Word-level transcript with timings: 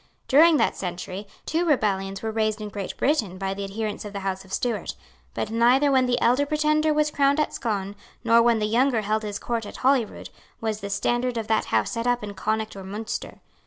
During 0.27 0.57
that 0.57 0.75
century, 0.75 1.27
two 1.45 1.63
rebellions 1.63 2.23
were 2.23 2.31
raised 2.31 2.59
in 2.59 2.69
Great 2.69 2.97
Britain 2.97 3.37
by 3.37 3.53
the 3.53 3.63
adherents 3.63 4.03
of 4.03 4.13
the 4.13 4.21
House 4.21 4.43
of 4.43 4.51
Stuart. 4.51 4.95
But 5.35 5.51
neither 5.51 5.91
when 5.91 6.07
the 6.07 6.19
elder 6.19 6.43
Pretender 6.47 6.91
was 6.91 7.11
crowned 7.11 7.39
at 7.39 7.53
Scone, 7.53 7.95
nor 8.23 8.41
when 8.41 8.57
the 8.57 8.65
younger 8.65 9.01
held 9.01 9.21
his 9.21 9.37
court 9.37 9.63
at 9.63 9.77
Holyrood, 9.77 10.31
was 10.59 10.79
the 10.79 10.89
standard 10.89 11.37
of 11.37 11.45
that 11.49 11.65
House 11.65 11.91
set 11.91 12.07
up 12.07 12.23
in 12.23 12.33
Connaught 12.33 12.75
or 12.75 12.83
Munster. 12.83 13.41